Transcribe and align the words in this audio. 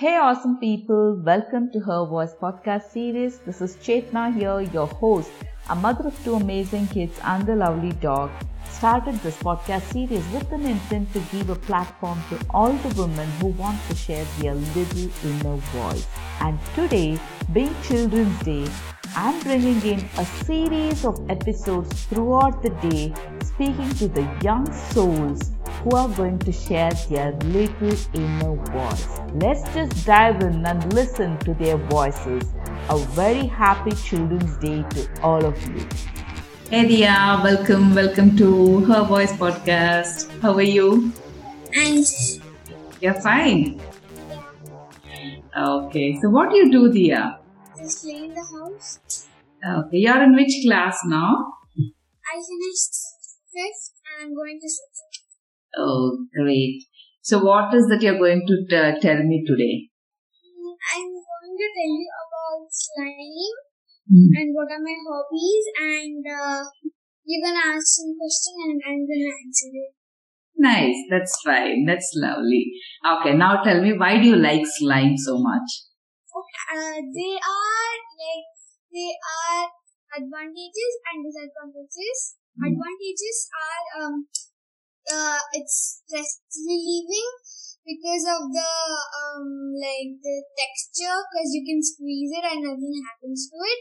Hey, 0.00 0.16
awesome 0.16 0.56
people, 0.56 1.20
welcome 1.26 1.70
to 1.72 1.78
Her 1.78 2.06
Voice 2.06 2.34
podcast 2.42 2.84
series. 2.90 3.38
This 3.40 3.60
is 3.60 3.76
Chetna 3.76 4.34
here, 4.34 4.62
your 4.72 4.86
host, 4.86 5.30
a 5.68 5.76
mother 5.76 6.06
of 6.08 6.24
two 6.24 6.36
amazing 6.36 6.86
kids 6.86 7.18
and 7.22 7.46
a 7.46 7.54
lovely 7.54 7.92
dog. 8.04 8.30
Started 8.70 9.16
this 9.16 9.36
podcast 9.36 9.82
series 9.92 10.26
with 10.32 10.50
an 10.52 10.64
intent 10.64 11.12
to 11.12 11.20
give 11.30 11.50
a 11.50 11.54
platform 11.54 12.18
to 12.30 12.38
all 12.48 12.72
the 12.72 13.02
women 13.02 13.28
who 13.42 13.48
want 13.48 13.78
to 13.90 13.94
share 13.94 14.24
their 14.38 14.54
little 14.54 15.10
inner 15.22 15.56
voice. 15.74 16.06
And 16.40 16.58
today, 16.74 17.18
being 17.52 17.74
Children's 17.82 18.42
Day, 18.42 18.66
I'm 19.14 19.38
bringing 19.42 19.82
in 19.82 20.00
a 20.16 20.24
series 20.24 21.04
of 21.04 21.20
episodes 21.28 22.06
throughout 22.06 22.62
the 22.62 22.70
day 22.88 23.12
speaking 23.44 23.90
to 23.96 24.08
the 24.08 24.26
young 24.40 24.72
souls 24.72 25.50
who 25.82 25.96
are 25.96 26.08
going 26.08 26.38
to 26.40 26.52
share 26.52 26.90
their 27.08 27.32
little 27.56 27.96
inner 28.14 28.54
voice. 28.70 29.20
Let's 29.34 29.62
just 29.74 30.04
dive 30.06 30.40
in 30.42 30.64
and 30.66 30.92
listen 30.92 31.38
to 31.38 31.54
their 31.54 31.76
voices. 31.78 32.44
A 32.90 32.98
very 33.20 33.46
happy 33.46 33.92
Children's 33.92 34.56
Day 34.58 34.82
to 34.90 35.08
all 35.22 35.44
of 35.44 35.56
you. 35.68 35.86
Hey 36.70 36.84
Diya, 36.86 37.42
welcome, 37.42 37.94
welcome 37.94 38.36
to 38.36 38.80
Her 38.84 39.04
Voice 39.04 39.32
podcast. 39.32 40.28
How 40.40 40.52
are 40.54 40.62
you? 40.62 41.12
And 41.74 42.04
You're 43.00 43.14
fine. 43.14 43.80
Okay, 45.56 46.18
so 46.20 46.28
what 46.30 46.50
do 46.50 46.56
you 46.56 46.70
do, 46.70 46.90
Diya? 46.92 47.38
just 47.78 48.02
clean 48.02 48.34
the 48.34 48.44
house. 48.54 49.26
Okay, 49.66 49.98
you're 49.98 50.22
in 50.22 50.34
which 50.36 50.52
class 50.66 51.00
now? 51.06 51.54
I 51.78 52.36
finished 52.36 52.94
fifth 53.52 53.90
and 54.04 54.28
I'm 54.28 54.34
going 54.34 54.58
to 54.60 54.68
sixth. 54.68 55.09
Oh, 55.76 56.26
great. 56.34 56.84
So, 57.22 57.42
what 57.44 57.74
is 57.74 57.86
that 57.88 58.02
you're 58.02 58.18
going 58.18 58.46
to 58.46 58.56
t- 58.68 59.00
tell 59.00 59.22
me 59.22 59.44
today? 59.46 59.88
I'm 60.94 61.10
going 61.12 61.54
to 61.58 61.68
tell 61.76 61.92
you 62.00 62.10
about 62.24 62.66
slime 62.70 63.56
Hmm. 64.10 64.26
and 64.34 64.48
what 64.56 64.66
are 64.74 64.82
my 64.82 64.96
hobbies 65.06 65.66
and 65.78 66.24
uh, 66.26 66.64
you're 67.24 67.44
gonna 67.46 67.62
ask 67.78 67.86
some 68.02 68.10
question 68.18 68.54
and 68.66 68.80
I'm 68.82 69.02
gonna 69.06 69.30
answer 69.38 69.70
it. 69.70 69.94
Nice, 70.56 70.98
that's 71.08 71.36
fine. 71.44 71.86
That's 71.86 72.10
lovely. 72.16 72.72
Okay, 73.06 73.34
now 73.36 73.62
tell 73.62 73.80
me 73.80 73.92
why 73.96 74.18
do 74.18 74.26
you 74.26 74.36
like 74.36 74.66
slime 74.66 75.16
so 75.16 75.38
much? 75.38 75.68
Uh, 76.74 76.98
they 77.14 77.34
are 77.38 77.94
like 78.18 78.48
they 78.90 79.12
are 79.14 79.70
advantages 80.18 80.92
and 81.12 81.22
disadvantages. 81.22 82.36
Hmm. 82.58 82.66
Advantages 82.74 83.38
are 83.54 83.84
um 84.02 84.26
uh 85.10 85.38
it's 85.52 86.02
stress 86.06 86.40
relieving 86.54 87.30
because 87.84 88.24
of 88.28 88.42
the 88.54 88.72
um 89.22 89.74
like 89.74 90.12
the 90.22 90.36
texture 90.54 91.16
because 91.26 91.50
you 91.54 91.62
can 91.66 91.80
squeeze 91.82 92.30
it 92.30 92.44
and 92.46 92.62
nothing 92.62 92.96
happens 93.02 93.50
to 93.50 93.56
it. 93.58 93.80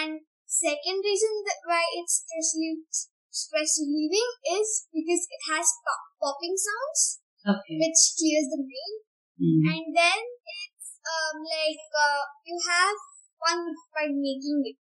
And 0.00 0.10
second 0.46 0.98
reason 1.04 1.32
that 1.46 1.60
why 1.66 1.84
it's 1.98 2.24
stress 2.24 3.08
stress 3.30 3.70
relieving 3.82 4.30
is 4.54 4.86
because 4.94 5.26
it 5.26 5.42
has 5.50 5.66
pop- 5.82 6.10
popping 6.22 6.54
sounds 6.54 7.20
Okay. 7.44 7.76
which 7.76 8.00
clears 8.16 8.48
the 8.54 8.62
brain 8.64 8.94
Hmm. 9.34 9.66
and 9.66 9.84
then 9.90 10.20
it's 10.62 10.90
um 11.02 11.42
like 11.42 11.84
uh, 11.90 12.22
you 12.46 12.54
have 12.54 12.96
fun 13.42 13.74
by 13.90 14.06
making 14.06 14.62
it. 14.62 14.78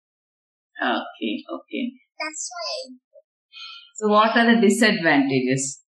Okay, 0.75 1.33
okay. 1.47 1.85
That's 2.19 2.51
why. 2.51 2.99
So, 4.01 4.09
what 4.09 4.35
are 4.35 4.49
the 4.49 4.57
disadvantages? 4.59 5.85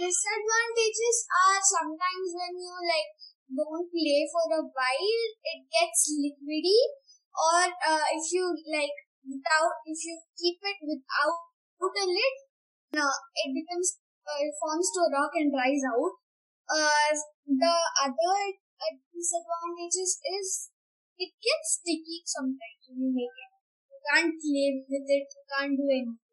Disadvantages 0.00 1.18
are 1.28 1.60
sometimes 1.60 2.32
when 2.32 2.56
you 2.56 2.72
like 2.80 3.12
don't 3.52 3.84
play 3.92 4.24
for 4.32 4.48
a 4.56 4.64
while, 4.64 5.20
it 5.52 5.60
gets 5.68 6.16
liquidy, 6.16 6.80
or 7.36 7.68
uh, 7.68 8.06
if 8.16 8.24
you 8.32 8.56
like 8.72 8.96
without 9.20 9.84
if 9.84 10.00
you 10.00 10.16
keep 10.40 10.56
it 10.64 10.80
without 10.80 11.92
a 11.92 12.06
lid, 12.08 12.34
no, 12.96 13.04
it 13.04 13.50
becomes 13.52 14.00
uh, 14.24 14.40
it 14.40 14.56
forms 14.56 14.88
to 14.96 15.04
a 15.04 15.12
rock 15.12 15.36
and 15.36 15.52
dries 15.52 15.84
out. 15.92 16.16
Uh, 16.72 17.12
the 17.44 17.76
other 18.00 18.36
uh, 18.80 18.94
disadvantages 19.12 20.16
is 20.24 20.70
it 21.20 21.36
gets 21.36 21.84
sticky 21.84 22.24
sometimes 22.24 22.80
when 22.88 22.96
you 23.04 23.12
make 23.12 23.36
it. 23.36 23.52
You 23.92 23.98
can't 24.08 24.34
play 24.40 24.68
with 24.88 25.04
it. 25.04 25.28
You 25.36 25.44
can't 25.52 25.76
do 25.76 25.84
anything. 25.84 26.27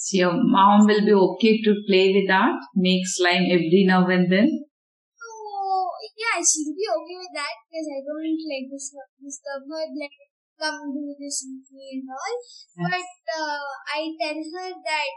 So, 0.00 0.16
your 0.16 0.32
mom 0.32 0.88
will 0.88 1.04
be 1.04 1.12
okay 1.12 1.60
to 1.60 1.76
play 1.84 2.08
with 2.16 2.24
that, 2.32 2.56
make 2.72 3.04
slime 3.04 3.44
every 3.52 3.84
now 3.84 4.08
and 4.08 4.32
then? 4.32 4.48
Oh, 4.48 5.92
yeah, 6.16 6.40
she'll 6.40 6.72
be 6.72 6.88
okay 6.88 7.16
with 7.20 7.34
that 7.36 7.52
because 7.68 7.84
I 7.84 8.00
don't 8.00 8.40
like 8.48 8.72
this 8.72 8.96
disturb 9.20 9.68
her 9.68 9.84
like 9.92 10.16
come 10.56 10.88
do 10.96 11.04
this 11.20 11.44
with 11.44 11.68
me 11.76 12.00
and 12.00 12.08
all. 12.16 12.36
But 12.80 13.12
uh, 13.28 13.68
I 13.92 14.08
tell 14.16 14.40
her 14.40 14.68
that 14.72 15.10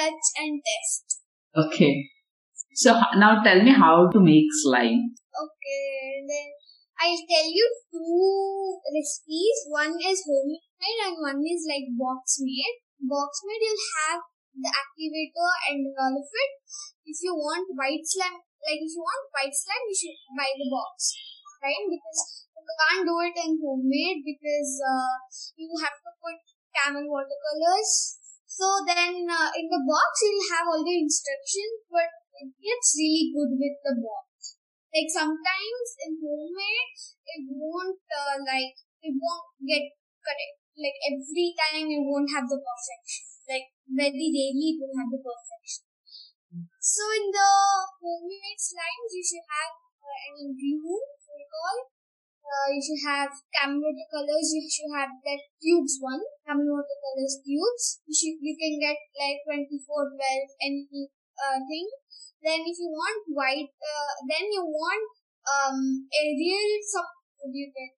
touch 0.00 0.24
and 0.40 0.62
test. 0.64 1.20
Okay. 1.52 2.08
So, 2.72 2.96
now 3.20 3.44
tell 3.44 3.60
me 3.60 3.76
how 3.76 4.08
to 4.08 4.18
make 4.18 4.48
slime. 4.64 5.12
Okay, 5.28 6.24
then 6.24 6.48
I'll 7.04 7.24
tell 7.28 7.48
you 7.52 7.68
two 7.92 8.80
recipes. 8.96 9.58
One 9.68 9.92
is 10.00 10.24
homemade 10.24 11.00
and 11.04 11.16
one 11.20 11.44
is 11.44 11.68
like 11.68 11.84
box 12.00 12.40
made. 12.40 12.80
Box 13.02 13.42
made 13.42 13.58
you'll 13.58 13.90
have 13.98 14.22
the 14.54 14.70
activator 14.70 15.50
and 15.72 15.90
all 15.98 16.14
of 16.14 16.28
it. 16.28 16.52
If 17.02 17.18
you 17.24 17.34
want 17.34 17.66
white 17.74 18.04
slime, 18.06 18.38
like 18.62 18.78
if 18.78 18.94
you 18.94 19.02
want 19.02 19.26
white 19.34 19.50
slime, 19.50 19.84
you 19.90 19.96
should 19.96 20.18
buy 20.38 20.50
the 20.54 20.68
box, 20.70 21.18
right? 21.58 21.82
Because 21.82 22.46
you 22.54 22.62
can't 22.62 23.02
do 23.02 23.16
it 23.26 23.36
in 23.42 23.58
homemade 23.58 24.22
because 24.22 24.72
uh, 24.86 25.18
you 25.58 25.66
have 25.82 25.98
to 25.98 26.10
put 26.22 26.38
camel 26.70 27.10
watercolors. 27.10 28.22
So 28.46 28.86
then 28.86 29.26
uh, 29.26 29.50
in 29.50 29.66
the 29.66 29.82
box 29.82 30.10
you'll 30.22 30.52
have 30.54 30.70
all 30.70 30.84
the 30.84 30.96
instructions, 31.02 31.82
but 31.90 32.06
it 32.38 32.54
gets 32.62 32.94
really 32.94 33.34
good 33.34 33.58
with 33.58 33.76
the 33.82 33.94
box. 33.98 34.60
Like 34.94 35.10
sometimes 35.10 35.88
in 36.06 36.22
homemade, 36.22 36.92
it 37.26 37.42
won't 37.50 37.98
uh, 38.12 38.36
like 38.46 38.78
it 39.02 39.14
won't 39.18 39.50
get 39.66 39.90
correct. 40.22 40.61
Like 40.76 40.98
every 41.04 41.52
time 41.52 41.86
you 41.88 42.00
won't 42.04 42.32
have 42.32 42.48
the 42.48 42.60
perfection. 42.60 43.24
Like 43.48 43.68
very 43.88 44.28
rarely 44.32 44.76
it 44.76 44.78
will 44.80 44.96
have 44.96 45.10
the 45.12 45.20
perfection. 45.20 45.84
So 46.80 47.02
in 47.16 47.32
the 47.32 47.50
homemade 47.96 48.60
slimes, 48.60 49.10
you 49.16 49.24
should 49.24 49.46
have 49.48 49.72
uh, 50.04 50.18
any 50.28 50.52
glue, 50.52 51.00
we 51.32 51.44
call. 51.48 51.78
Uh, 52.42 52.68
you 52.68 52.82
should 52.84 53.00
have 53.08 53.32
camel 53.56 53.80
watercolors. 53.80 54.52
You 54.52 54.66
should 54.68 54.92
have 54.92 55.16
that 55.24 55.42
tubes 55.62 55.96
one, 56.02 56.20
camel 56.44 56.76
watercolors 56.76 57.40
tubes. 57.40 58.04
You 58.04 58.12
should 58.12 58.36
you 58.44 58.52
can 58.58 58.76
get 58.76 58.98
like 59.16 59.40
24, 59.48 59.72
12, 59.80 60.52
any 60.60 61.08
uh, 61.40 61.58
thing. 61.64 61.88
Then 62.42 62.60
if 62.68 62.76
you 62.76 62.90
want 62.92 63.22
white, 63.32 63.72
uh, 63.80 64.12
then 64.28 64.50
you 64.52 64.66
want 64.66 65.06
um 65.48 65.78
Ariel 66.12 66.72
some 66.84 67.08
what 67.40 67.50
you 67.54 67.72
get? 67.72 67.96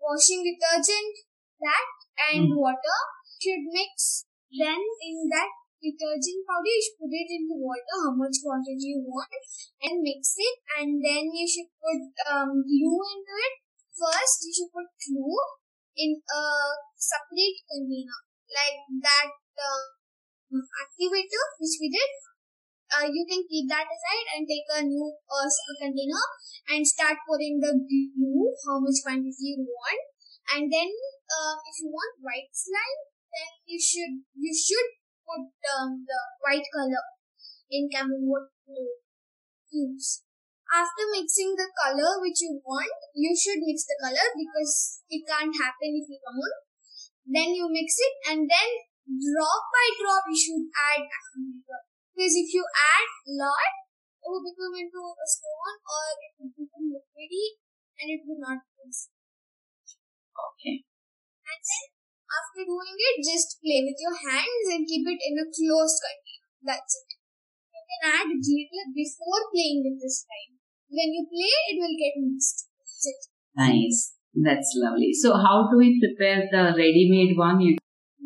Washing 0.00 0.44
detergent 0.46 1.12
that 1.60 1.88
and 2.32 2.52
water 2.56 2.98
should 3.40 3.64
mix. 3.72 4.26
Then 4.50 4.76
in 4.76 5.16
that 5.32 5.50
detergent 5.80 6.44
powder, 6.44 6.68
you 6.68 6.82
should 6.84 7.00
put 7.00 7.12
it 7.14 7.30
into 7.32 7.56
water, 7.56 7.96
how 8.04 8.12
much 8.12 8.36
quantity 8.44 8.98
you 8.98 9.00
want, 9.00 9.32
and 9.80 10.04
mix 10.04 10.36
it. 10.36 10.56
And 10.76 11.00
then 11.00 11.32
you 11.32 11.48
should 11.48 11.72
put 11.80 12.02
um, 12.28 12.60
glue 12.60 13.00
into 13.00 13.34
it. 13.40 13.54
First, 13.96 14.44
you 14.44 14.52
should 14.52 14.72
put 14.72 14.88
glue 15.00 15.40
in 15.96 16.20
a 16.20 16.42
separate 16.96 17.58
container, 17.68 18.20
like 18.48 18.78
that 19.02 19.32
uh, 19.56 20.00
activator 20.52 21.44
which 21.58 21.76
we 21.80 21.88
did. 21.90 22.12
Uh, 22.90 23.06
you 23.06 23.22
can 23.22 23.46
keep 23.46 23.70
that 23.70 23.86
aside 23.86 24.26
and 24.34 24.42
take 24.50 24.66
a 24.66 24.82
new 24.82 25.06
uh, 25.30 25.46
container 25.78 26.24
and 26.74 26.82
start 26.82 27.14
pouring 27.22 27.62
the 27.62 27.70
glue, 27.86 28.50
how 28.66 28.82
much 28.82 28.98
quantity 29.06 29.54
you 29.54 29.62
want. 29.62 30.02
And 30.50 30.66
then, 30.66 30.90
uh, 31.30 31.56
if 31.62 31.74
you 31.78 31.88
want 31.90 32.22
white 32.22 32.50
slime, 32.50 33.00
then 33.30 33.50
you 33.66 33.78
should 33.78 34.26
you 34.34 34.50
should 34.50 34.88
put 35.22 35.46
um, 35.70 36.02
the 36.02 36.20
white 36.42 36.66
color 36.74 37.04
in 37.70 37.86
camel 37.86 38.18
water 38.26 38.50
tubes. 39.70 40.26
After 40.70 41.02
mixing 41.10 41.58
the 41.58 41.66
color 41.74 42.22
which 42.22 42.42
you 42.42 42.62
want, 42.62 42.94
you 43.14 43.34
should 43.34 43.58
mix 43.62 43.86
the 43.86 43.98
color 43.98 44.26
because 44.38 45.02
it 45.10 45.26
can't 45.26 45.54
happen 45.54 45.98
if 45.98 46.06
you 46.06 46.18
don't. 46.22 46.58
Then 47.26 47.54
you 47.54 47.66
mix 47.70 47.98
it 47.98 48.14
and 48.30 48.46
then 48.46 48.68
drop 49.06 49.62
by 49.70 49.86
drop 49.98 50.22
you 50.30 50.38
should 50.38 50.66
add 50.70 51.02
activator. 51.10 51.80
Because 52.14 52.34
if 52.38 52.54
you 52.54 52.62
add 52.62 53.08
lot, 53.34 53.74
it 54.22 54.28
will 54.30 54.46
become 54.46 54.74
into 54.78 55.00
a 55.10 55.26
stone 55.26 55.76
or 55.82 56.06
it 56.22 56.32
will 56.38 56.54
become 56.54 56.86
liquidy 56.86 57.58
and 57.98 58.06
it 58.14 58.22
will 58.26 58.38
not 58.38 58.62
mix. 58.78 59.10
Okay. 60.34 60.86
And 61.46 61.60
then 61.60 61.86
after 62.30 62.62
doing 62.62 62.96
it, 62.96 63.16
just 63.26 63.58
play 63.58 63.82
with 63.82 63.98
your 63.98 64.16
hands 64.16 64.66
and 64.70 64.86
keep 64.86 65.04
it 65.06 65.20
in 65.20 65.34
a 65.38 65.46
closed 65.46 65.98
container. 65.98 66.50
That's 66.62 66.92
it. 67.00 67.10
You 67.74 67.82
can 67.82 68.02
add 68.06 68.30
glitter 68.30 68.84
before 68.94 69.42
playing 69.50 69.80
with 69.86 69.98
this 69.98 70.26
slime. 70.26 70.60
when 70.90 71.10
you 71.14 71.22
play, 71.26 71.54
it 71.70 71.76
will 71.78 71.96
get 71.98 72.14
mixed. 72.18 72.66
Nice. 73.56 74.14
That's 74.34 74.70
lovely. 74.78 75.10
So 75.12 75.34
how 75.34 75.66
do 75.70 75.78
we 75.78 75.98
prepare 75.98 76.46
the 76.46 76.70
ready-made 76.76 77.34
one? 77.34 77.60
You 77.60 77.80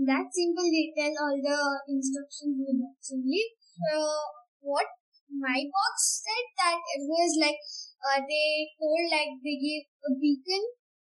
that 0.04 0.26
simple. 0.28 0.68
They 0.68 0.92
tell 0.92 1.14
all 1.16 1.38
the 1.38 1.60
instructions 1.88 2.60
in 2.60 2.66
the 2.66 2.76
box 2.82 3.14
only. 3.14 3.44
So 3.72 3.94
what 4.60 4.88
my 5.32 5.64
box 5.64 5.94
said 6.22 6.46
that 6.60 6.78
it 6.78 7.02
was 7.08 7.30
like 7.40 7.58
uh, 8.04 8.20
they 8.20 8.68
told 8.76 9.04
like 9.08 9.32
they 9.40 9.56
gave 9.56 9.84
a 10.04 10.12
beacon. 10.18 10.62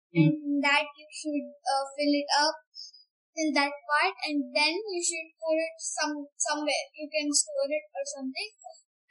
And 0.10 0.64
that 0.66 0.86
you 0.98 1.08
should 1.14 1.48
uh, 1.64 1.86
fill 1.94 2.14
it 2.18 2.30
up 2.42 2.58
till 3.40 3.52
that 3.56 3.74
part 3.88 4.16
and 4.26 4.52
then 4.52 4.74
you 4.74 5.02
should 5.02 5.30
put 5.38 5.56
it 5.56 5.76
some 5.78 6.26
somewhere. 6.36 6.86
You 6.98 7.08
can 7.08 7.30
store 7.30 7.70
it 7.70 7.86
or 7.94 8.06
something. 8.06 8.52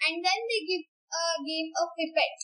And 0.04 0.14
then 0.20 0.38
they 0.46 0.60
give 0.66 0.84
uh, 1.08 1.36
gave 1.46 1.70
a 1.72 1.84
pipette, 1.94 2.40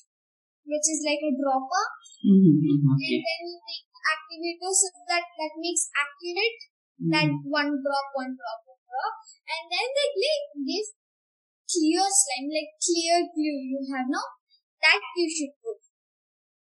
which 0.65 0.87
is 0.89 1.03
like 1.05 1.23
a 1.23 1.33
dropper. 1.35 1.87
Mm-hmm. 2.25 2.89
Okay. 2.95 3.21
And 3.21 3.27
then 3.27 3.43
the 3.59 3.77
activator 4.05 4.73
so 4.73 4.89
that 5.11 5.27
that 5.27 5.53
makes 5.59 5.91
accurate 5.93 6.61
mm-hmm. 6.99 7.11
that 7.11 7.31
one 7.45 7.73
drop, 7.83 8.07
one 8.15 8.33
drop, 8.39 8.61
one 8.65 8.83
drop. 8.87 9.15
And 9.45 9.63
then 9.69 9.87
they 9.93 10.09
give 10.15 10.43
this 10.65 10.87
clear 11.69 12.07
slime, 12.07 12.49
like 12.49 12.73
clear 12.81 13.17
glue 13.35 13.61
you 13.61 13.81
have 13.93 14.09
now, 14.09 14.27
that 14.83 15.01
you 15.19 15.27
should 15.29 15.55
put. 15.61 15.79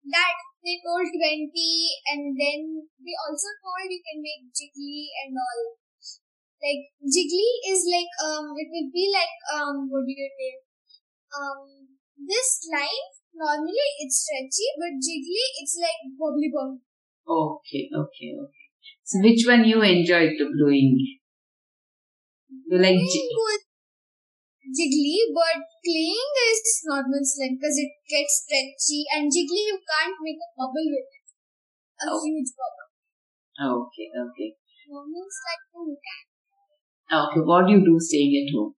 That 0.06 0.38
they 0.66 0.82
told 0.82 1.06
20 1.06 1.72
and 2.10 2.34
then 2.34 2.62
they 3.00 3.16
also 3.24 3.50
told 3.62 3.86
you 3.88 4.02
can 4.02 4.20
make 4.26 4.50
jiggly 4.50 5.14
and 5.24 5.38
all. 5.38 5.64
Like 6.66 6.90
jiggly 7.06 7.50
is 7.70 7.86
like 7.86 8.12
um 8.26 8.58
it 8.58 8.70
will 8.74 8.90
be 8.90 9.06
like 9.14 9.36
um 9.54 9.86
what 9.94 10.04
do 10.10 10.12
you 10.12 10.30
say? 10.40 10.54
Um 11.38 11.60
this 12.18 12.50
line 12.74 13.06
normally 13.36 13.88
it's 14.02 14.26
stretchy 14.26 14.68
but 14.82 14.98
jiggly 14.98 15.46
it's 15.62 15.78
like 15.78 16.02
bubbly 16.18 16.50
bubbly. 16.50 16.82
Okay, 17.28 17.90
okay, 17.94 18.32
okay. 18.42 18.66
So 19.04 19.22
which 19.22 19.46
one 19.46 19.66
you 19.66 19.82
enjoyed 19.82 20.34
doing? 20.58 21.20
You 22.70 22.78
like 22.80 22.98
jiggly? 22.98 23.65
Jiggly, 24.74 25.30
but 25.34 25.62
claying 25.86 26.34
is 26.50 26.82
normal 26.86 27.22
slime 27.22 27.58
because 27.60 27.78
it 27.78 27.92
gets 28.10 28.46
stretchy 28.46 29.06
and 29.14 29.30
jiggly 29.30 29.64
you 29.70 29.78
can't 29.78 30.18
make 30.22 30.42
a 30.42 30.50
bubble 30.58 30.88
with 30.90 31.10
it. 31.10 31.26
A 32.02 32.12
oh. 32.12 32.22
huge 32.24 32.52
bubble. 32.58 32.90
Okay, 33.56 34.08
okay. 34.12 34.50
Normal 34.90 35.28
slime 35.30 35.90
you 35.90 35.98
can. 36.02 36.24
Okay, 37.06 37.42
what 37.46 37.68
do 37.68 37.78
you 37.78 37.82
do 37.86 37.96
staying 38.02 38.34
at 38.42 38.50
home? 38.50 38.74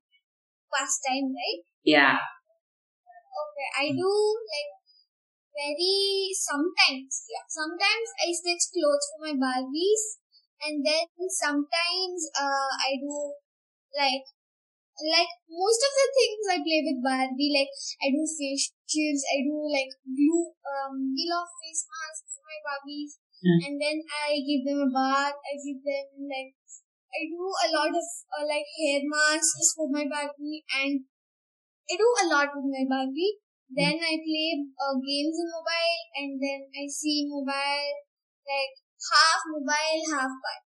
Pastime, 0.67 1.31
right? 1.31 1.63
Yeah. 1.83 2.19
Okay, 2.19 3.67
I 3.79 3.85
do 3.95 4.11
like 4.11 4.71
very 5.55 6.29
sometimes, 6.35 7.25
yeah. 7.31 7.45
Sometimes 7.47 8.07
I 8.21 8.29
stitch 8.35 8.69
clothes 8.75 9.07
for 9.09 9.19
my 9.25 9.33
Barbies 9.33 10.21
and 10.61 10.85
then 10.85 11.07
sometimes 11.31 12.19
uh, 12.37 12.69
I 12.77 12.99
do 13.01 13.33
like 13.97 14.25
like 14.97 15.29
most 15.45 15.81
of 15.85 15.93
the 15.93 16.07
things 16.09 16.41
I 16.49 16.57
play 16.65 16.81
with 16.81 17.05
Barbie, 17.05 17.53
like 17.53 17.73
I 18.01 18.09
do 18.09 18.25
face 18.25 18.73
shields, 18.89 19.21
I 19.29 19.45
do 19.45 19.55
like 19.69 19.93
glue, 20.09 20.49
um, 20.65 21.13
peel 21.13 21.37
off 21.37 21.53
face 21.61 21.85
masks 21.85 22.33
for 22.33 22.43
my 22.49 22.57
Barbies, 22.65 23.21
mm. 23.45 23.59
and 23.61 23.75
then 23.77 23.97
I 24.09 24.41
give 24.41 24.65
them 24.65 24.81
a 24.81 24.89
bath. 24.89 25.37
I 25.37 25.53
give 25.61 25.85
them 25.85 26.25
like 26.25 26.57
I 27.13 27.29
do 27.29 27.45
a 27.45 27.67
lot 27.77 27.93
of 27.93 28.07
uh, 28.33 28.45
like 28.49 28.65
hair 28.73 29.05
masks 29.05 29.77
for 29.77 29.85
my 29.85 30.09
Barbie, 30.09 30.65
and 30.81 31.05
I 31.85 31.93
do 31.93 32.09
a 32.09 32.25
lot 32.33 32.49
with 32.57 32.65
my 32.65 32.85
Barbie. 32.89 33.37
Mm. 33.69 33.77
Then 33.77 33.95
I 34.01 34.17
play 34.17 34.49
uh, 34.81 34.97
games 34.97 35.37
on 35.37 35.49
mobile, 35.53 36.01
and 36.17 36.31
then 36.41 36.59
I 36.73 36.89
see 36.89 37.29
mobile 37.29 37.93
like 38.49 38.73
half 38.97 39.45
mobile, 39.45 40.01
half 40.09 40.33
Barbie. 40.41 40.65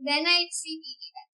Then 0.00 0.24
I 0.24 0.48
see 0.48 0.80
TV. 0.80 1.33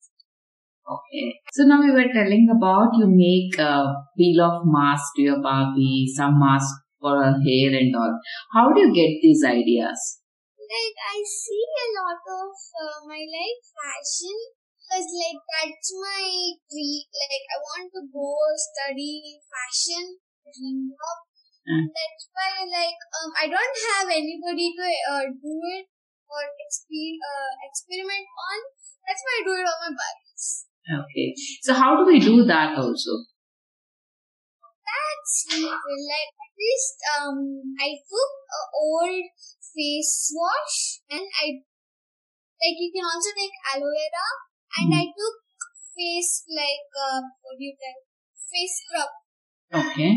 Okay. 0.91 1.39
So 1.55 1.63
now 1.71 1.79
we 1.81 1.93
were 1.93 2.11
telling 2.13 2.49
about 2.51 2.91
you 2.99 3.07
make 3.07 3.55
a 3.63 3.95
peel 4.19 4.43
off 4.43 4.63
mask 4.67 5.15
to 5.17 5.23
your 5.23 5.41
Barbie, 5.41 6.11
some 6.11 6.39
mask 6.41 6.83
for 7.01 7.15
her 7.23 7.39
hair 7.39 7.71
and 7.79 7.95
all. 7.95 8.19
How 8.53 8.73
do 8.75 8.81
you 8.81 8.91
get 8.93 9.23
these 9.23 9.45
ideas? 9.47 10.19
Like 10.59 10.97
I 10.99 11.23
see 11.23 11.63
a 11.63 11.87
lot 11.95 12.23
of 12.27 12.51
uh, 12.83 12.99
my 13.07 13.23
like 13.23 13.63
fashion 13.71 14.35
because 14.83 15.07
like 15.15 15.39
that's 15.47 15.91
my 15.95 16.27
dream. 16.67 17.07
Like 17.07 17.47
I 17.55 17.59
want 17.63 17.87
to 17.95 18.03
go 18.11 18.27
study 18.59 19.39
fashion, 19.47 20.19
dream 20.51 20.91
job. 20.91 21.19
Mm. 21.71 21.87
That's 21.95 22.25
why 22.35 22.67
like 22.67 22.99
um 23.15 23.31
I 23.39 23.47
don't 23.47 23.79
have 23.95 24.09
anybody 24.11 24.75
to 24.75 24.87
uh, 25.15 25.27
do 25.39 25.55
it 25.79 25.87
or 26.27 26.43
exper- 26.67 27.23
uh, 27.23 27.51
experiment 27.63 28.27
on. 28.27 28.59
That's 29.07 29.23
why 29.23 29.35
I 29.39 29.43
do 29.47 29.55
it 29.55 29.67
on 29.71 29.79
my 29.87 29.93
Barbies. 29.95 30.70
Okay. 30.89 31.35
So 31.63 31.75
how 31.75 31.97
do 31.97 32.07
we 32.07 32.19
do 32.19 32.45
that 32.45 32.77
also? 32.79 33.27
That's 34.61 35.33
simple. 35.51 35.99
Like 36.09 36.33
at 36.35 36.53
least 36.57 36.97
um 37.17 37.39
I 37.79 38.01
took 38.01 38.33
a 38.49 38.63
old 38.75 39.25
face 39.61 40.33
wash 40.35 41.05
and 41.11 41.23
I 41.23 41.63
like 42.61 42.77
you 42.81 42.91
can 42.93 43.07
also 43.07 43.31
take 43.37 43.55
aloe 43.73 43.93
vera 43.93 44.27
and 44.81 44.93
mm. 44.93 44.99
I 44.99 45.05
took 45.13 45.37
face 45.95 46.45
like 46.49 46.89
uh 46.97 47.21
what 47.45 47.55
do 47.59 47.65
you 47.65 47.77
tell 47.77 47.99
face 48.51 48.83
scrub. 48.83 49.11
Okay. 49.71 50.13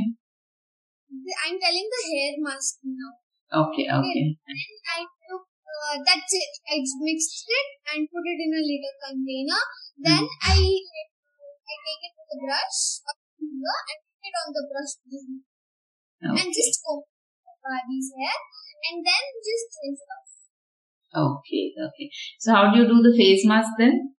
I'm 1.14 1.58
telling 1.62 1.88
the 1.94 2.02
hair 2.10 2.34
mask 2.42 2.82
now. 2.82 3.14
Okay, 3.54 3.86
okay. 3.86 4.26
And 4.34 4.58
I 4.98 5.06
took 5.06 5.46
uh, 5.74 5.98
that's 6.06 6.32
it. 6.34 6.54
I 6.70 6.78
mixed 7.02 7.46
it 7.50 7.68
and 7.94 8.06
put 8.10 8.26
it 8.26 8.40
in 8.40 8.52
a 8.54 8.64
little 8.64 8.96
container. 9.02 9.62
Then 9.98 10.24
mm. 10.24 10.46
I 10.46 10.58
I 10.60 11.74
take 11.82 12.04
it 12.06 12.14
with 12.14 12.36
a 12.36 12.40
brush 12.46 12.82
and 13.42 14.00
put 14.06 14.24
it 14.24 14.36
on 14.38 14.50
the 14.54 14.64
brush 14.70 14.94
okay. 15.02 16.38
and 16.38 16.50
just 16.54 16.82
comb 16.86 17.04
Barbie's 17.64 18.12
hair 18.12 18.38
and 18.92 18.98
then 19.00 19.24
just 19.40 19.68
rinse 19.80 20.04
it 20.04 20.12
off. 20.12 20.32
Okay, 21.14 21.72
okay. 21.78 22.08
So 22.40 22.52
how 22.52 22.74
do 22.74 22.84
you 22.84 22.88
do 22.90 23.00
the 23.00 23.16
face 23.16 23.46
mask 23.46 23.78
then? 23.80 24.18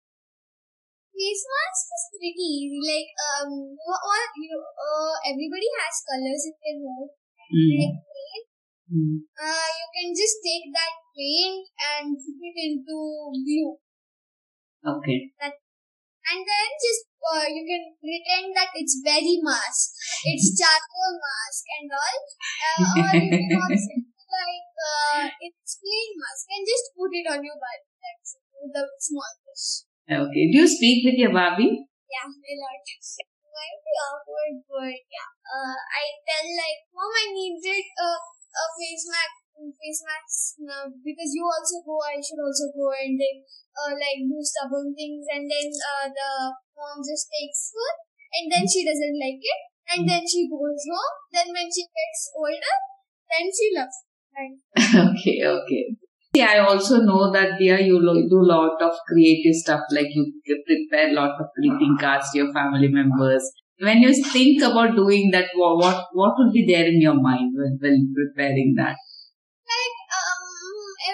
Face 1.12 1.44
mask 1.46 1.84
is 1.92 2.04
pretty 2.16 2.46
easy. 2.58 2.80
Like 2.80 3.10
um, 3.14 3.52
all 3.78 4.24
you 4.40 4.48
know, 4.50 4.64
uh, 4.64 5.14
everybody 5.28 5.68
has 5.78 5.94
colors 6.08 6.42
in 6.48 6.56
their 6.62 6.80
hair. 6.82 7.06
Mm. 7.52 7.70
Like 7.78 8.04
Mm. 8.92 9.24
Uh, 9.32 9.68
you 9.80 9.88
can 9.96 10.08
just 10.12 10.44
take 10.44 10.68
that 10.76 10.92
paint 11.14 11.64
and 11.78 12.18
put 12.18 12.38
it 12.42 12.56
into 12.58 12.98
glue. 13.30 13.78
Okay. 14.84 15.32
That, 15.40 15.54
and 16.24 16.40
then 16.44 16.68
just 16.76 17.08
uh, 17.24 17.46
you 17.48 17.64
can 17.64 17.84
pretend 18.02 18.52
that 18.52 18.74
it's 18.76 19.00
berry 19.00 19.40
mask, 19.40 19.96
it's 20.28 20.52
charcoal 20.60 21.14
mask 21.16 21.64
and 21.80 21.88
all, 21.88 22.18
uh, 22.20 23.00
or 23.00 23.12
you 23.16 23.30
can 23.32 23.56
also 23.56 23.94
like 24.34 24.68
uh, 24.76 25.24
it's 25.40 25.80
plain 25.80 26.10
mask 26.20 26.44
and 26.52 26.62
just 26.66 26.86
put 26.92 27.12
it 27.14 27.26
on 27.30 27.40
your 27.40 27.56
body. 27.56 27.86
That's 28.02 28.36
the 28.60 28.82
small 29.00 29.32
fish. 29.46 29.88
Okay. 30.04 30.52
Do 30.52 30.56
you 30.64 30.68
speak 30.68 31.06
with 31.06 31.16
your 31.16 31.32
Barbie? 31.32 31.88
Yeah, 32.10 32.28
a 32.28 32.54
lot. 32.60 32.84
Might 33.54 33.80
be 33.86 33.94
awkward, 34.02 34.56
but 34.66 34.98
yeah. 35.08 35.30
Uh, 35.46 35.78
I 35.78 36.04
tell 36.26 36.44
like, 36.44 36.82
mom, 36.90 37.08
I 37.08 37.26
need 37.32 37.62
it. 37.62 37.86
Uh, 37.94 38.18
a 38.54 38.64
face 38.78 39.06
mask 39.10 39.43
face 39.54 40.02
mask 40.02 40.58
now 40.62 40.90
because 41.02 41.30
you 41.34 41.44
also 41.46 41.80
go 41.86 41.96
I 42.02 42.18
should 42.18 42.42
also 42.42 42.68
go 42.74 42.90
and 42.90 43.14
then 43.14 43.36
uh, 43.74 43.92
like 43.94 44.20
do 44.26 44.38
stubborn 44.42 44.94
things 44.94 45.24
and 45.30 45.46
then 45.46 45.68
uh, 45.70 46.06
the 46.10 46.30
mom 46.74 46.98
just 47.02 47.30
takes 47.30 47.70
food 47.70 47.96
and 48.34 48.44
then 48.50 48.64
she 48.66 48.82
doesn't 48.82 49.18
like 49.18 49.42
it 49.42 49.60
and 49.94 50.00
then 50.08 50.22
she 50.26 50.50
goes 50.50 50.82
home 50.90 51.14
then 51.30 51.48
when 51.54 51.68
she 51.70 51.86
gets 51.86 52.20
older 52.34 52.74
then 53.30 53.44
she 53.50 53.66
loves 53.74 53.98
right. 54.34 54.56
Okay 55.14 55.38
okay. 55.46 55.84
Yeah, 56.34 56.50
I 56.50 56.58
also 56.66 56.98
know 56.98 57.30
that 57.30 57.58
dear 57.60 57.78
you 57.78 58.00
do 58.28 58.40
a 58.42 58.50
lot 58.50 58.82
of 58.82 58.92
creative 59.06 59.54
stuff 59.54 59.82
like 59.92 60.08
you 60.10 60.32
prepare 60.66 61.10
a 61.10 61.14
lot 61.14 61.40
of 61.40 61.46
greeting 61.54 61.96
cards 62.00 62.30
to 62.32 62.38
your 62.38 62.52
family 62.52 62.88
members. 62.88 63.48
When 63.78 64.02
you 64.02 64.12
think 64.32 64.60
about 64.62 64.96
doing 64.96 65.30
that, 65.30 65.50
what 65.54 66.06
what 66.12 66.34
would 66.38 66.52
be 66.52 66.66
there 66.66 66.86
in 66.86 67.00
your 67.00 67.14
mind 67.14 67.54
when, 67.54 67.78
when 67.80 68.12
preparing 68.18 68.74
that? 68.78 68.96
Like 69.70 69.98
um, 70.18 70.42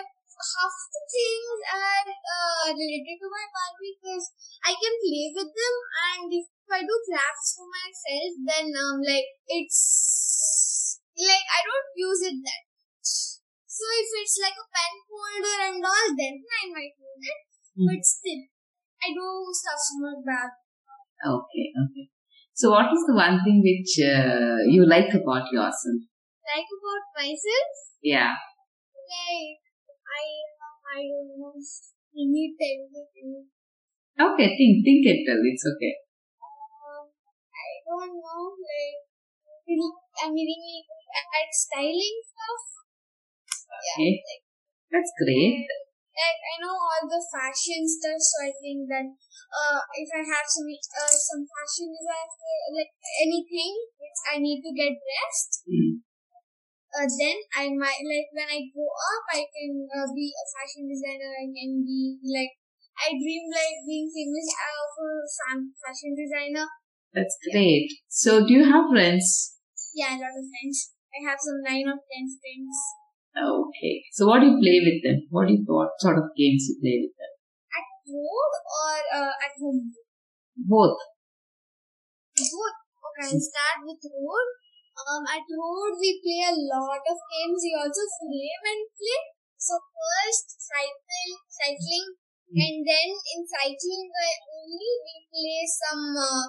if 0.00 0.06
half 0.40 0.74
the 0.88 0.98
things 1.10 1.58
are 1.74 2.06
uh, 2.08 2.66
related 2.70 3.16
to 3.18 3.28
my 3.28 3.46
Barbie 3.50 3.98
because 3.98 4.26
I 4.62 4.72
can 4.74 4.94
play 5.02 5.26
with 5.34 5.50
them, 5.50 5.74
and 6.06 6.28
if 6.30 6.46
I 6.70 6.80
do 6.86 6.96
crafts 7.06 7.58
for 7.58 7.66
myself, 7.66 8.32
then 8.46 8.66
um, 8.78 9.02
like 9.02 9.26
it's 9.50 11.00
like 11.18 11.46
I 11.50 11.60
don't 11.66 11.90
use 11.98 12.22
it 12.30 12.36
that 12.38 12.62
much. 12.70 13.10
So 13.66 13.84
if 13.86 14.08
it's 14.22 14.36
like 14.38 14.56
a 14.56 14.66
pen 14.70 14.94
holder 15.08 15.58
and 15.72 15.82
all, 15.82 16.08
then 16.14 16.34
I 16.46 16.62
might 16.70 16.94
use 16.94 17.22
it. 17.26 17.40
Mm. 17.74 17.86
But 17.90 18.02
still, 18.04 18.42
I 19.02 19.08
do 19.14 19.26
stuff 19.50 19.80
for 19.88 19.98
my 20.04 20.14
bag. 20.22 20.50
Okay, 21.20 21.66
okay. 21.74 22.06
So, 22.54 22.70
what 22.72 22.92
is 22.92 23.04
the 23.08 23.14
one 23.16 23.40
thing 23.44 23.60
which 23.64 23.96
uh, 24.04 24.60
you 24.68 24.84
like 24.84 25.08
about 25.14 25.48
yourself? 25.52 26.00
Like 26.44 26.68
about 26.68 27.04
myself, 27.16 27.72
Yeah. 28.02 28.34
like 28.36 29.60
I 30.04 30.24
I 30.90 31.06
don't 31.06 31.38
know. 31.38 31.54
Can 31.54 32.34
you 32.34 32.50
tell 32.58 32.80
me? 32.90 33.46
Okay, 34.18 34.48
think, 34.58 34.82
think 34.82 35.06
and 35.06 35.20
tell. 35.22 35.38
It's 35.38 35.62
okay. 35.62 35.94
Um, 36.42 37.06
I 37.06 37.70
don't 37.86 38.18
know. 38.18 38.42
Like 38.58 39.10
I'm 39.70 40.34
really 40.34 40.82
at 41.14 41.50
styling 41.54 42.18
stuff. 42.26 42.64
Okay. 43.70 44.18
Yeah, 44.18 44.26
like, 44.26 44.44
That's 44.90 45.12
great. 45.14 45.62
like 45.64 46.40
I 46.42 46.54
know 46.58 46.74
all 46.74 47.04
the 47.06 47.22
fashion 47.22 47.86
stuff, 47.86 48.18
so 48.18 48.36
I 48.44 48.52
think 48.58 48.90
that 48.90 49.06
uh, 49.06 49.80
if 49.94 50.10
I 50.10 50.22
have 50.26 50.46
some 50.50 50.68
uh, 50.68 51.14
some 51.14 51.42
fashion 51.46 51.88
design, 51.94 52.28
like 52.74 52.92
anything 53.22 53.72
which 53.96 54.18
I 54.26 54.42
need 54.42 54.60
to 54.60 54.72
get 54.74 54.92
dressed, 54.98 55.64
Mm. 55.70 56.02
Uh, 56.90 57.06
then 57.06 57.36
I 57.54 57.70
might 57.70 58.02
like 58.02 58.28
when 58.34 58.48
I 58.50 58.66
grow 58.74 58.90
up, 58.90 59.24
I 59.30 59.46
can 59.46 59.86
uh, 59.86 60.08
be 60.10 60.34
a 60.34 60.44
fashion 60.50 60.90
designer. 60.90 61.30
I 61.38 61.46
can 61.46 61.86
be 61.86 62.18
like 62.26 62.54
I 63.00 63.16
dream 63.16 63.48
like 63.48 63.78
being 63.86 64.10
famous 64.12 64.46
uh, 64.52 64.84
for 64.92 65.10
fashion 65.80 66.12
designer. 66.18 66.66
That's 67.14 67.34
great. 67.50 67.90
So, 68.08 68.46
do 68.46 68.52
you 68.54 68.64
have 68.66 68.90
friends? 68.90 69.56
Yeah, 69.94 70.14
a 70.14 70.18
lot 70.20 70.36
of 70.36 70.46
friends. 70.46 70.94
I 71.10 71.18
have 71.26 71.38
some 71.42 71.62
nine 71.64 71.88
or 71.90 71.98
ten 72.06 72.26
friends. 72.38 72.76
Okay. 73.34 74.04
So, 74.12 74.26
what 74.26 74.40
do 74.40 74.52
you 74.52 74.58
play 74.58 74.78
with 74.84 75.00
them? 75.02 75.26
What 75.30 75.48
do 75.48 75.54
you, 75.54 75.64
what 75.66 75.96
sort 75.98 76.18
of 76.18 76.30
games 76.36 76.70
you 76.70 76.76
play 76.78 76.98
with 77.02 77.14
them? 77.18 77.32
At 77.74 77.86
road 78.06 78.52
or 78.66 78.94
uh, 79.16 79.34
at 79.42 79.54
home? 79.58 79.94
Both. 80.54 80.98
Both. 82.36 82.78
Okay, 83.00 83.26
I'll 83.26 83.42
start 83.42 83.78
with 83.86 84.02
road. 84.06 84.48
Um, 85.08 85.24
at 85.26 85.44
road 85.48 85.92
we 86.00 86.20
play 86.20 86.42
a 86.50 86.54
lot 86.56 87.02
of 87.04 87.18
games. 87.32 87.60
We 87.64 87.72
also 87.76 88.04
flame 88.20 88.62
and 88.72 88.82
play. 88.96 89.20
So 89.60 89.76
first 89.76 90.46
cycle, 90.56 91.30
cycling, 91.48 92.06
and 92.50 92.76
then 92.80 93.08
in 93.12 93.40
cycling 93.44 94.06
only 94.10 94.92
we 95.04 95.16
play 95.30 95.60
some. 95.68 96.04
Uh, 96.16 96.46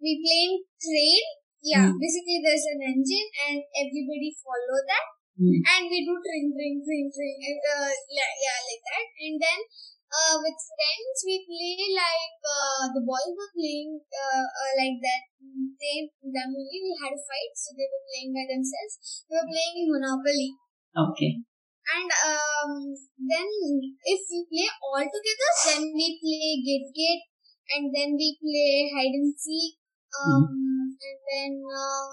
we 0.00 0.20
play 0.20 0.40
in 0.48 0.54
train. 0.80 1.24
Yeah, 1.66 1.86
Mm. 1.90 1.98
basically 1.98 2.38
there's 2.44 2.66
an 2.72 2.80
engine 2.94 3.28
and 3.48 3.58
everybody 3.82 4.30
follow 4.38 4.78
that, 4.86 5.06
Mm. 5.34 5.58
and 5.72 5.82
we 5.90 5.98
do 6.06 6.14
train, 6.22 6.46
train, 6.54 6.76
train, 6.84 7.06
train, 7.10 7.36
and 7.42 7.60
uh, 7.74 7.90
yeah, 8.18 8.30
yeah, 8.44 8.58
like 8.68 8.82
that. 8.86 9.06
And 9.26 9.34
then 9.42 9.58
uh, 10.16 10.36
with 10.40 10.56
friends 10.56 11.16
we 11.28 11.44
play 11.44 11.76
like 11.92 12.40
uh, 12.40 12.84
the 12.96 13.04
boys 13.04 13.32
were 13.36 13.52
playing 13.52 14.00
uh, 14.00 14.46
uh, 14.48 14.72
like 14.80 14.96
that. 15.04 15.22
They 15.76 16.08
them 16.08 16.56
only 16.56 16.80
we 16.80 16.92
had 16.96 17.12
a 17.12 17.20
fight, 17.20 17.52
so 17.52 17.76
they 17.76 17.84
were 17.84 18.04
playing 18.08 18.32
by 18.32 18.44
themselves. 18.48 19.24
They 19.28 19.36
were 19.36 19.50
playing 19.52 19.76
in 19.84 19.88
Monopoly. 19.92 20.50
Okay. 20.96 21.32
And 21.86 22.10
um, 22.10 22.72
then 23.14 23.48
if 24.02 24.20
we 24.26 24.38
play 24.50 24.68
all 24.82 25.06
together, 25.06 25.50
then 25.68 25.82
we 25.94 26.18
play 26.18 26.58
Gate 26.64 26.90
Gate, 26.90 27.24
and 27.76 27.92
then 27.94 28.16
we 28.18 28.34
play 28.40 28.90
hide 28.90 29.14
and 29.14 29.30
seek. 29.36 29.78
Um, 30.16 30.96
and 30.96 31.18
then 31.28 31.52
uh, 31.62 32.08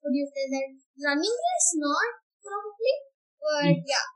what 0.00 0.10
do 0.10 0.16
you 0.16 0.28
say 0.32 0.48
that 0.48 0.68
running 1.04 1.36
race? 1.36 1.70
Not 1.76 2.10
probably, 2.40 2.96
but 3.38 3.76
yeah. 3.84 4.06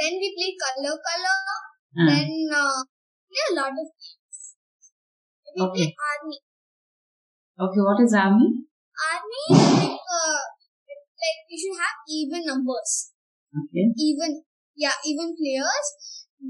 Then 0.00 0.12
we 0.16 0.28
play 0.36 0.52
color 0.64 0.96
color. 0.96 1.38
Ah, 2.00 2.06
Then 2.08 2.30
uh, 2.48 2.80
play 3.28 3.44
a 3.50 3.54
lot 3.60 3.74
of 3.76 3.88
games. 4.00 4.38
We 5.54 5.60
Okay. 5.62 5.86
play 5.92 5.96
army. 6.08 6.38
okay. 7.60 7.82
What 7.84 8.00
is 8.00 8.14
army? 8.14 8.48
Army, 9.10 9.44
like, 9.50 10.00
uh, 10.08 10.40
like 11.22 11.40
we 11.48 11.56
should 11.60 11.78
have 11.78 11.96
even 12.08 12.42
numbers. 12.44 13.12
Okay. 13.50 13.90
even 13.98 14.30
yeah 14.78 14.94
even 15.04 15.34
players 15.34 15.86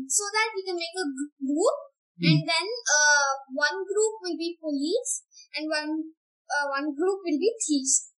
so 0.04 0.24
that 0.36 0.52
we 0.52 0.60
can 0.62 0.76
make 0.76 0.92
a 0.92 1.06
gr- 1.16 1.36
group 1.48 1.76
and 2.20 2.44
then 2.44 2.66
uh, 2.68 3.30
one 3.56 3.80
group 3.88 4.14
will 4.20 4.36
be 4.36 4.60
police 4.60 5.24
and 5.56 5.64
one 5.64 6.12
uh, 6.52 6.66
one 6.76 6.92
group 6.92 7.24
will 7.24 7.40
be 7.40 7.50
thieves 7.56 8.12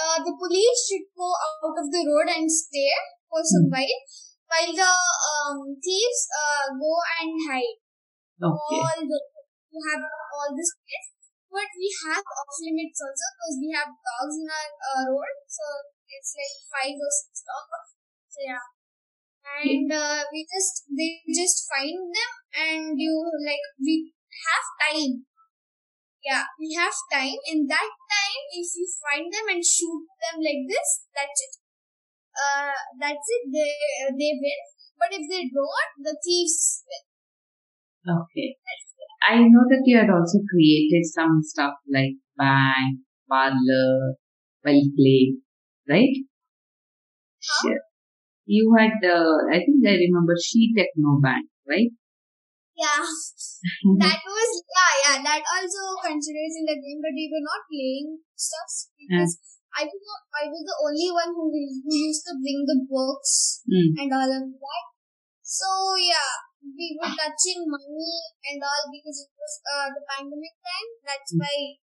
uh, 0.00 0.16
the 0.24 0.32
police 0.32 0.78
should 0.88 1.04
go 1.12 1.28
out 1.28 1.76
of 1.76 1.86
the 1.92 2.02
road 2.08 2.32
and 2.32 2.48
stay 2.48 2.88
for 3.28 3.44
some 3.44 3.68
while 3.68 4.00
while 4.46 4.72
the 4.72 4.92
um, 4.92 5.58
thieves 5.82 6.20
uh, 6.32 6.66
go 6.74 6.92
and 7.20 7.32
hide. 7.50 7.78
Okay. 8.36 8.80
all 8.84 9.00
the 9.00 9.20
you 9.72 9.80
have 9.80 10.04
all 10.04 10.50
this 10.52 10.72
place 10.84 11.08
but 11.48 11.68
we 11.72 11.88
have 12.04 12.20
off 12.20 12.52
limits 12.60 13.00
also 13.00 13.26
because 13.32 13.56
we 13.64 13.68
have 13.72 13.88
dogs 13.88 14.36
in 14.36 14.48
our 14.52 14.70
uh, 14.92 15.04
road 15.08 15.36
so 15.48 15.64
it's 16.04 16.32
like 16.36 16.56
five 16.68 16.96
or 16.96 17.12
six 17.12 17.42
dogs. 17.42 17.88
So 18.28 18.38
yeah. 18.44 18.66
And 19.46 19.88
uh, 19.88 20.20
we 20.28 20.44
just 20.44 20.84
they 20.90 21.22
just 21.32 21.64
find 21.70 21.96
them 22.12 22.32
and 22.52 22.82
you 22.98 23.14
like 23.40 23.64
we 23.80 24.12
have 24.44 24.66
time. 24.84 25.24
Yeah 26.20 26.44
we 26.60 26.74
have 26.76 26.94
time. 27.08 27.40
In 27.48 27.66
that 27.72 27.88
time 27.88 28.42
if 28.52 28.68
you 28.76 28.86
find 29.00 29.32
them 29.32 29.46
and 29.56 29.64
shoot 29.64 30.04
them 30.20 30.44
like 30.44 30.62
this 30.68 31.08
that's 31.14 31.40
it 31.40 31.54
uh 32.44 32.76
that's 33.00 33.28
it 33.36 33.44
they 33.56 33.72
they 34.20 34.32
win 34.42 34.62
but 34.98 35.10
if 35.12 35.24
they 35.30 35.44
don't 35.48 35.92
the 36.04 36.16
thieves 36.24 36.84
win 36.88 37.04
Okay. 38.06 38.54
I 39.28 39.42
know 39.42 39.66
that 39.68 39.82
you 39.84 39.98
had 39.98 40.10
also 40.10 40.38
created 40.48 41.02
some 41.04 41.42
stuff 41.42 41.74
like 41.92 42.14
bank, 42.38 43.00
parlor, 43.28 44.14
well 44.64 44.82
play, 44.96 45.34
right? 45.88 46.14
Sure. 47.40 47.80
You 48.46 48.74
had, 48.78 49.02
uh, 49.02 49.50
I 49.50 49.58
think 49.58 49.82
I 49.84 49.98
remember 50.06 50.34
She 50.38 50.72
Techno 50.76 51.18
Bank, 51.20 51.48
right? 51.68 51.90
yeah 52.76 53.00
that 54.04 54.20
was 54.20 54.50
yeah 54.68 54.94
yeah 55.00 55.16
that 55.24 55.40
also 55.40 55.96
considers 56.04 56.54
in 56.60 56.68
the 56.68 56.76
game 56.76 57.00
but 57.00 57.16
we 57.16 57.24
were 57.32 57.40
not 57.40 57.64
playing 57.72 58.20
stuff 58.36 58.92
because 59.00 59.40
I 59.76 59.84
was 59.84 60.00
I 60.32 60.44
was 60.48 60.62
the 60.64 60.76
only 60.88 61.08
one 61.12 61.30
who 61.36 61.44
who 61.52 61.92
used 61.92 62.24
to 62.26 62.34
bring 62.40 62.64
the 62.64 62.78
books 62.88 63.60
Mm. 63.68 63.92
and 64.00 64.08
all 64.16 64.30
of 64.40 64.44
that. 64.48 64.84
So 65.44 65.68
yeah, 66.00 66.32
we 66.64 66.96
were 66.96 67.12
touching 67.12 67.68
money 67.68 68.14
and 68.48 68.58
all 68.64 68.84
because 68.88 69.18
it 69.26 69.32
was 69.36 69.54
uh, 69.68 69.88
the 69.92 70.02
pandemic 70.08 70.54
time. 70.64 70.88
That's 71.04 71.32
Mm. 71.36 71.40
why 71.44 71.56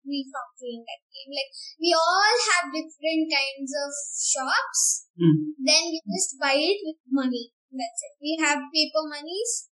we 0.07 0.24
stopped 0.25 0.55
playing 0.57 0.84
that 0.89 1.01
game. 1.13 1.31
Like 1.38 1.51
we 1.77 1.89
all 1.93 2.36
have 2.50 2.74
different 2.74 3.24
kinds 3.29 3.72
of 3.84 3.91
shops. 4.34 4.81
Mm. 5.19 5.38
Then 5.62 5.84
we 5.93 6.00
just 6.17 6.39
buy 6.41 6.55
it 6.57 6.79
with 6.81 7.00
money. 7.12 7.53
That's 7.69 8.00
it. 8.07 8.13
We 8.24 8.39
have 8.41 8.60
paper 8.74 9.03
monies. 9.05 9.69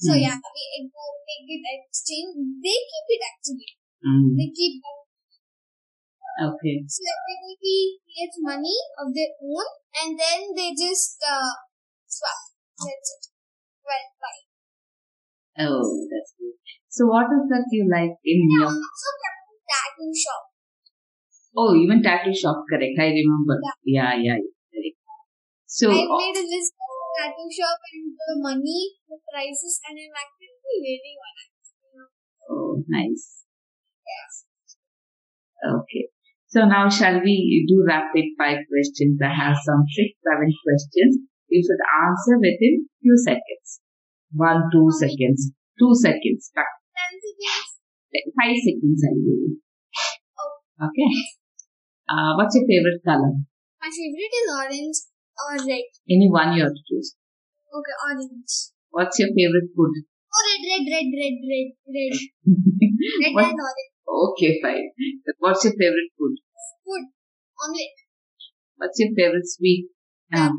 So 0.00 0.12
Mm. 0.12 0.22
yeah, 0.26 0.36
we 0.36 0.64
uh, 0.86 1.14
take 1.28 1.48
it 1.56 1.64
exchange. 1.76 2.32
They 2.64 2.78
keep 2.90 3.06
it 3.16 3.22
actually. 3.30 3.70
Mm. 4.04 4.28
They 4.36 4.48
keep 4.52 4.80
Okay. 6.38 6.84
so 6.86 7.02
everybody 7.02 7.98
creates 8.06 8.38
money 8.40 8.76
of 8.96 9.12
their 9.12 9.32
own 9.42 9.66
and 9.98 10.10
then 10.14 10.54
they 10.54 10.70
just 10.72 11.18
uh, 11.26 11.52
swap. 12.06 12.40
That's 12.78 13.08
it. 13.12 13.24
Well, 13.84 14.06
bye. 14.22 14.44
Oh, 15.66 15.84
that's 16.08 16.32
good. 16.38 16.56
So 16.88 17.06
what 17.06 17.28
is 17.28 17.44
that 17.50 17.66
you 17.72 17.84
like 17.90 18.16
in 18.24 18.40
I 18.46 18.54
your, 18.56 18.70
also 18.70 19.10
tattoo 19.68 20.12
shop. 20.14 20.42
oh, 21.56 21.74
even 21.76 22.02
tattoo 22.02 22.34
shop, 22.34 22.64
correct. 22.70 22.96
I 22.98 23.12
remember. 23.12 23.60
Yeah, 23.84 24.14
yeah, 24.16 24.38
yeah. 24.38 24.38
Correct. 24.72 24.98
So, 25.66 25.90
I 25.90 26.02
made 26.02 26.38
a 26.38 26.46
list 26.46 26.72
of 26.74 26.94
tattoo 27.18 27.50
shop 27.50 27.78
and 27.92 28.14
the 28.16 28.36
money, 28.42 28.96
the 29.08 29.18
prices, 29.28 29.80
and 29.86 29.98
I'm 29.98 30.14
actually 30.16 30.56
waiting 30.82 31.18
on 31.20 31.34
it. 31.44 31.52
You 31.82 31.90
know. 31.94 32.08
oh, 32.50 32.70
nice. 32.88 33.44
Yes. 34.06 34.46
Okay. 35.60 36.08
So 36.50 36.66
now 36.66 36.88
shall 36.90 37.20
we 37.22 37.64
do 37.68 37.84
rapid 37.86 38.24
fire 38.38 38.62
questions? 38.66 39.18
I 39.22 39.30
have 39.30 39.56
some 39.62 39.82
six, 39.94 40.18
seven 40.26 40.50
questions. 40.66 41.22
You 41.48 41.62
should 41.62 41.82
answer 42.06 42.34
within 42.42 42.86
few 43.02 43.16
seconds. 43.22 43.80
One, 44.34 44.66
two 44.72 44.90
seconds. 44.98 45.50
Two 45.78 45.94
seconds. 45.94 46.50
Fi- 46.54 46.78
Ten 46.94 47.12
seconds. 47.22 47.70
Five 48.34 48.56
seconds 48.66 48.98
I 49.06 49.10
will 49.14 49.22
give 49.22 49.40
you. 49.46 49.52
Okay. 50.82 51.10
Uh, 52.10 52.34
what's 52.34 52.54
your 52.58 52.66
favorite 52.66 53.02
color? 53.06 53.30
My 53.78 53.90
favorite 53.90 54.34
is 54.34 54.46
orange 54.50 54.98
or 55.38 55.52
red. 55.70 55.86
Any 56.10 56.28
one 56.30 56.54
you 56.58 56.62
have 56.66 56.74
to 56.74 56.84
choose. 56.90 57.14
Okay, 57.70 57.96
orange. 58.10 58.74
What's 58.90 59.18
your 59.22 59.30
favorite 59.30 59.70
food? 59.74 59.92
Oh, 60.02 60.42
red, 60.46 60.62
red, 60.66 60.84
red, 60.90 61.06
red, 61.14 61.36
red, 61.46 61.70
red. 61.86 62.14
Red 63.22 63.34
What- 63.34 63.50
and 63.54 63.60
orange. 63.62 63.89
Okay, 64.10 64.58
fine. 64.62 64.90
What's 65.38 65.62
your 65.64 65.74
favorite 65.78 66.10
food? 66.18 66.34
Food. 66.84 67.04
Omelette. 67.62 67.98
What's 68.76 68.98
your 68.98 69.14
favorite 69.14 69.46
sweet? 69.46 69.86
Um, 70.34 70.56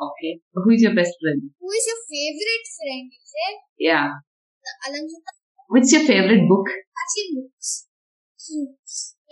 okay. 0.00 0.40
Who 0.52 0.70
is 0.70 0.82
your 0.82 0.94
best 0.94 1.16
friend? 1.20 1.40
Who 1.60 1.68
is 1.72 1.84
your 1.88 2.00
favorite 2.04 2.66
friend? 2.76 3.04
You 3.08 3.22
said 3.24 3.56
Yeah. 3.78 4.08
What's 5.68 5.92
your 5.92 6.02
favorite 6.04 6.44
book? 6.48 6.66
Fashion 6.68 7.28
books. 7.40 7.88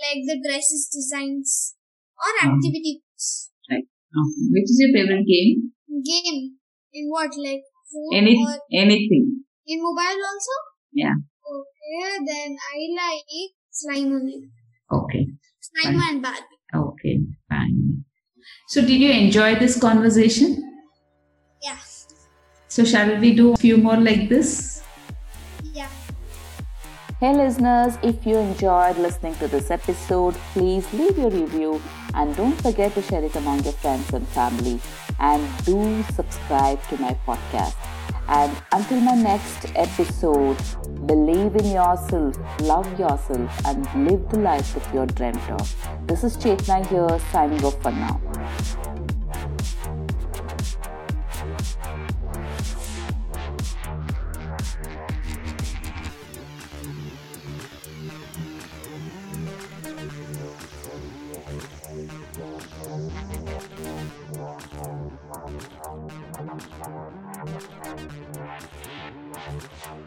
like 0.00 0.24
the 0.24 0.40
dresses 0.40 0.88
designs 0.88 1.76
or 2.16 2.30
Mhm. 2.48 2.60
Right. 3.68 3.84
Okay. 3.84 4.44
Which 4.54 4.68
is 4.72 4.78
your 4.80 4.92
favorite 4.96 5.26
game? 5.26 5.72
game. 6.04 6.56
In 6.92 7.08
what, 7.10 7.30
like 7.36 7.62
phone 7.92 8.14
Any 8.14 8.34
or 8.36 8.56
anything. 8.72 9.44
in 9.66 9.82
mobile 9.82 10.22
also? 10.30 10.56
Yeah. 10.92 11.14
Okay, 11.90 12.24
then 12.24 12.56
I 12.72 12.78
like 12.94 13.50
slime 13.70 14.12
only. 14.12 14.48
Okay. 14.92 15.26
Slime 15.60 15.98
Fine. 15.98 16.08
and 16.08 16.22
Barbie. 16.22 16.58
Okay. 16.72 17.20
Fine. 17.48 18.04
So 18.68 18.80
did 18.80 19.00
you 19.00 19.10
enjoy 19.10 19.56
this 19.56 19.78
conversation? 19.80 20.56
Yeah. 21.60 21.78
So 22.68 22.84
shall 22.84 23.18
we 23.18 23.34
do 23.34 23.54
a 23.54 23.56
few 23.56 23.76
more 23.76 23.96
like 23.96 24.28
this? 24.28 24.84
Yeah. 25.64 25.88
Hey 27.18 27.34
listeners, 27.34 27.98
if 28.04 28.24
you 28.24 28.36
enjoyed 28.36 28.96
listening 28.96 29.34
to 29.36 29.48
this 29.48 29.72
episode, 29.72 30.34
please 30.52 30.86
leave 30.92 31.18
your 31.18 31.30
review 31.30 31.82
and 32.14 32.36
don't 32.36 32.62
forget 32.62 32.94
to 32.94 33.02
share 33.02 33.24
it 33.24 33.34
among 33.34 33.64
your 33.64 33.72
friends 33.72 34.12
and 34.12 34.26
family. 34.28 34.80
And 35.18 35.42
do 35.64 36.04
subscribe 36.14 36.80
to 36.84 36.98
my 36.98 37.18
podcast. 37.26 37.74
And 38.30 38.56
until 38.70 39.00
my 39.00 39.16
next 39.16 39.66
episode, 39.74 40.56
believe 41.04 41.56
in 41.56 41.72
yourself, 41.72 42.38
love 42.60 42.86
yourself, 42.96 43.66
and 43.66 44.08
live 44.08 44.28
the 44.30 44.38
life 44.38 44.72
that 44.74 44.94
you're 44.94 45.06
dreamt 45.06 45.50
of. 45.50 45.74
This 46.06 46.22
is 46.22 46.36
Chetna 46.36 46.86
here, 46.86 47.18
signing 47.32 47.64
off 47.64 47.82
for 47.82 47.90
now. 47.90 48.20